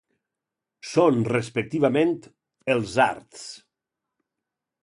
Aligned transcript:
Són, 0.91 1.19
respectivament, 1.33 2.15
els 2.77 2.99
arts. 3.07 3.47